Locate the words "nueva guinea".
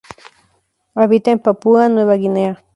1.87-2.63